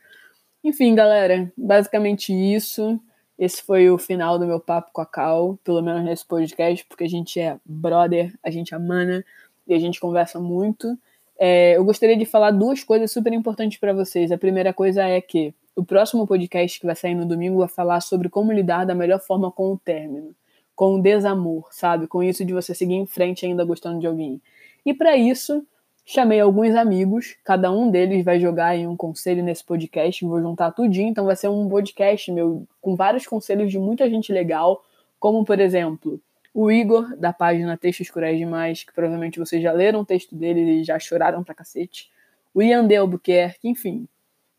Enfim, 0.64 0.94
galera, 0.94 1.52
basicamente 1.58 2.34
isso. 2.34 3.00
Esse 3.38 3.64
foi 3.64 3.90
o 3.90 3.98
final 3.98 4.38
do 4.38 4.46
meu 4.46 4.60
papo 4.60 4.92
com 4.92 5.00
a 5.00 5.06
Cal, 5.06 5.58
pelo 5.64 5.82
menos 5.82 6.04
nesse 6.04 6.26
podcast, 6.26 6.86
porque 6.86 7.06
a 7.06 7.10
gente 7.10 7.40
é 7.40 7.58
brother, 7.66 8.38
a 8.44 8.52
gente 8.52 8.76
é 8.76 8.78
mana 8.78 9.24
e 9.66 9.74
a 9.74 9.80
gente 9.80 10.00
conversa 10.00 10.40
muito. 10.40 10.98
É, 11.38 11.78
eu 11.78 11.86
gostaria 11.86 12.18
de 12.18 12.26
falar 12.26 12.52
duas 12.52 12.84
coisas 12.84 13.10
super 13.12 13.32
importantes 13.32 13.78
para 13.80 13.94
vocês. 13.94 14.30
A 14.30 14.38
primeira 14.38 14.74
coisa 14.74 15.04
é 15.04 15.22
que 15.22 15.54
o 15.74 15.86
próximo 15.86 16.28
podcast 16.28 16.78
que 16.78 16.86
vai 16.86 16.96
sair 16.96 17.16
no 17.16 17.26
domingo 17.26 17.60
vai 17.60 17.70
falar 17.70 18.02
sobre 18.02 18.28
como 18.28 18.52
lidar 18.52 18.86
da 18.86 18.94
melhor 18.94 19.22
forma 19.22 19.50
com 19.50 19.72
o 19.72 19.78
término, 19.78 20.36
com 20.76 20.96
o 20.96 21.02
desamor, 21.02 21.70
sabe? 21.72 22.08
Com 22.08 22.22
isso 22.22 22.44
de 22.44 22.54
você 22.54 22.76
seguir 22.76 22.96
em 22.96 23.06
frente 23.06 23.46
ainda 23.46 23.64
gostando 23.64 24.02
de 24.02 24.08
alguém. 24.08 24.42
E 24.86 24.94
para 24.94 25.16
isso, 25.16 25.66
chamei 26.12 26.40
alguns 26.40 26.74
amigos, 26.74 27.38
cada 27.44 27.72
um 27.72 27.92
deles 27.92 28.26
vai 28.26 28.40
jogar 28.40 28.76
em 28.76 28.88
um 28.88 28.98
conselho 28.98 29.44
nesse 29.44 29.64
podcast, 29.64 30.26
vou 30.26 30.42
juntar 30.42 30.72
tudinho, 30.72 31.08
então 31.08 31.24
vai 31.24 31.36
ser 31.36 31.50
um 31.50 31.70
podcast 31.70 32.32
meu 32.32 32.68
com 32.82 32.96
vários 32.96 33.28
conselhos 33.28 33.72
de 33.72 33.78
muita 33.78 34.10
gente 34.10 34.34
legal, 34.34 34.84
como 35.20 35.46
por 35.46 35.60
exemplo, 35.60 36.20
o 36.52 36.72
Igor, 36.72 37.16
da 37.16 37.32
página 37.32 37.78
Textos 37.78 38.10
Cruéis 38.10 38.40
Demais, 38.40 38.84
que 38.84 38.92
provavelmente 38.92 39.38
vocês 39.38 39.62
já 39.62 39.72
leram 39.72 40.00
o 40.00 40.06
texto 40.06 40.34
dele 40.36 40.80
e 40.80 40.84
já 40.84 40.98
choraram 40.98 41.44
pra 41.44 41.54
cacete. 41.54 42.10
O 42.56 42.64
Ian 42.64 42.88
de 42.88 42.96
Albuquerque, 42.96 43.70
enfim, 43.70 44.08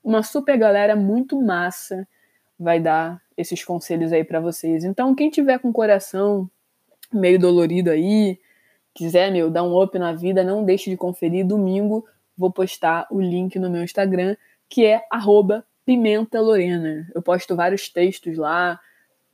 uma 0.04 0.22
super 0.22 0.56
galera 0.56 0.94
muito 0.94 1.42
massa 1.42 2.06
vai 2.56 2.78
dar 2.78 3.20
esses 3.36 3.64
conselhos 3.64 4.12
aí 4.12 4.22
para 4.22 4.38
vocês. 4.38 4.84
Então, 4.84 5.16
quem 5.16 5.28
tiver 5.28 5.58
com 5.58 5.70
o 5.70 5.72
coração 5.72 6.48
meio 7.12 7.40
dolorido 7.40 7.90
aí, 7.90 8.38
quiser, 8.94 9.30
meu, 9.32 9.50
dar 9.50 9.62
um 9.62 9.80
up 9.80 9.98
na 9.98 10.12
vida, 10.12 10.42
não 10.42 10.64
deixe 10.64 10.90
de 10.90 10.96
conferir. 10.96 11.46
Domingo 11.46 12.06
vou 12.36 12.50
postar 12.50 13.06
o 13.10 13.20
link 13.20 13.58
no 13.58 13.68
meu 13.68 13.82
Instagram, 13.84 14.36
que 14.68 14.86
é 14.86 15.02
@pimenta_lorena. 15.84 17.10
Eu 17.14 17.20
posto 17.22 17.54
vários 17.54 17.88
textos 17.88 18.36
lá. 18.36 18.80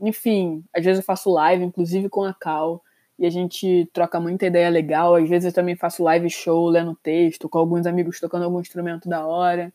Enfim, 0.00 0.64
às 0.74 0.85
vezes 0.85 1.00
eu 1.00 1.04
faço 1.04 1.30
live, 1.30 1.64
inclusive 1.64 2.09
com 2.09 2.24
a 2.24 2.35
Cal, 2.35 2.83
e 3.18 3.24
a 3.24 3.30
gente 3.30 3.88
troca 3.92 4.20
muita 4.20 4.46
ideia 4.46 4.68
legal. 4.68 5.14
Às 5.14 5.28
vezes 5.28 5.46
eu 5.46 5.52
também 5.52 5.76
faço 5.76 6.02
live 6.02 6.28
show, 6.28 6.68
lendo 6.68 6.98
texto, 7.02 7.48
com 7.48 7.59
alguns 7.59 7.87
amigos 7.87 8.20
tocando 8.20 8.44
algum 8.44 8.61
instrumento 8.61 9.09
da 9.09 9.26
hora. 9.26 9.72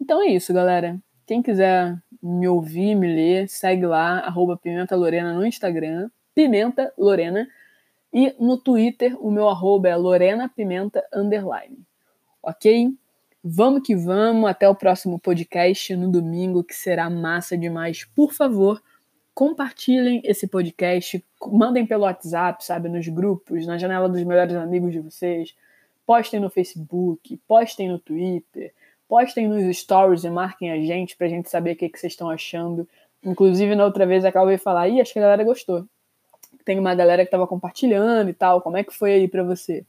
Então 0.00 0.22
é 0.22 0.26
isso, 0.26 0.54
galera. 0.54 0.98
Quem 1.26 1.42
quiser 1.42 1.96
me 2.22 2.48
ouvir, 2.48 2.94
me 2.94 3.06
ler, 3.06 3.48
segue 3.48 3.84
lá, 3.84 4.20
arroba 4.20 4.56
Pimenta 4.56 4.96
Lorena 4.96 5.34
no 5.34 5.44
Instagram, 5.44 6.08
Pimenta 6.34 6.92
Lorena. 6.96 7.46
E 8.12 8.34
no 8.38 8.56
Twitter, 8.56 9.16
o 9.24 9.30
meu 9.30 9.48
arroba 9.48 9.88
é 9.88 9.96
Lorena 9.96 10.48
Pimenta 10.48 11.04
Underline. 11.12 11.78
Ok? 12.42 12.90
Vamos 13.42 13.82
que 13.82 13.94
vamos, 13.94 14.48
até 14.48 14.68
o 14.68 14.74
próximo 14.74 15.18
podcast 15.18 15.94
no 15.94 16.10
domingo, 16.10 16.64
que 16.64 16.74
será 16.74 17.08
massa 17.08 17.56
demais. 17.56 18.04
Por 18.04 18.32
favor, 18.32 18.82
compartilhem 19.34 20.20
esse 20.24 20.48
podcast, 20.48 21.24
mandem 21.46 21.86
pelo 21.86 22.04
WhatsApp, 22.04 22.64
sabe, 22.64 22.88
nos 22.88 23.06
grupos, 23.08 23.66
na 23.66 23.78
janela 23.78 24.08
dos 24.08 24.22
melhores 24.24 24.54
amigos 24.54 24.92
de 24.92 25.00
vocês, 25.00 25.54
postem 26.04 26.40
no 26.40 26.50
Facebook, 26.50 27.36
postem 27.46 27.88
no 27.88 27.98
Twitter, 27.98 28.72
Postem 29.08 29.48
nos 29.48 29.78
stories 29.78 30.22
e 30.24 30.30
marquem 30.30 30.70
a 30.70 30.76
gente 30.76 31.16
pra 31.16 31.28
gente 31.28 31.48
saber 31.48 31.72
o 31.72 31.76
que, 31.76 31.88
que 31.88 31.98
vocês 31.98 32.12
estão 32.12 32.28
achando. 32.28 32.86
Inclusive, 33.24 33.74
na 33.74 33.86
outra 33.86 34.04
vez, 34.04 34.22
acabei 34.22 34.56
de 34.56 34.62
falar, 34.62 34.86
ih, 34.88 35.00
acho 35.00 35.14
que 35.14 35.18
a 35.18 35.22
galera 35.22 35.42
gostou. 35.42 35.86
Tem 36.68 36.78
uma 36.78 36.94
galera 36.94 37.24
que 37.24 37.30
tava 37.30 37.46
compartilhando 37.46 38.28
e 38.28 38.34
tal. 38.34 38.60
Como 38.60 38.76
é 38.76 38.84
que 38.84 38.92
foi 38.92 39.14
aí 39.14 39.26
pra 39.26 39.42
você? 39.42 39.86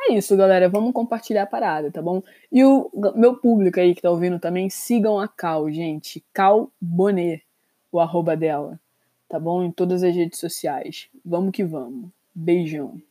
É 0.00 0.14
isso, 0.14 0.34
galera. 0.38 0.66
Vamos 0.66 0.94
compartilhar 0.94 1.42
a 1.42 1.46
parada, 1.46 1.90
tá 1.90 2.00
bom? 2.00 2.22
E 2.50 2.64
o 2.64 2.90
meu 3.14 3.36
público 3.36 3.78
aí 3.78 3.94
que 3.94 4.00
tá 4.00 4.10
ouvindo 4.10 4.38
também, 4.38 4.70
sigam 4.70 5.20
a 5.20 5.28
Cal, 5.28 5.70
gente. 5.70 6.24
Cal 6.32 6.72
Bonet, 6.80 7.44
o 7.92 8.00
arroba 8.00 8.34
dela. 8.34 8.80
Tá 9.28 9.38
bom? 9.38 9.62
Em 9.62 9.70
todas 9.70 10.02
as 10.02 10.16
redes 10.16 10.38
sociais. 10.38 11.10
Vamos 11.22 11.52
que 11.52 11.62
vamos. 11.62 12.08
Beijão. 12.34 13.02